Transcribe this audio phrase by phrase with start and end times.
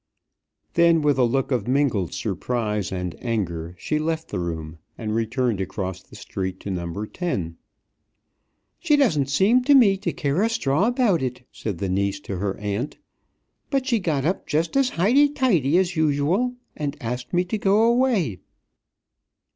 [0.73, 5.61] Then with a look of mingled surprise and anger she left the room, and returned
[5.61, 7.05] across the street to No.
[7.05, 7.55] 10.
[8.79, 12.37] "She doesn't seem to me to care a straw about it," said the niece to
[12.37, 12.97] her aunt;
[13.69, 17.83] "but she got up just as highty tighty as usual and asked me to go
[17.83, 18.39] away."